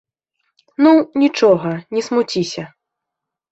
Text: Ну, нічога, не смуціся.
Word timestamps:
Ну, 0.85 0.93
нічога, 1.25 1.71
не 1.99 2.05
смуціся. 2.09 2.63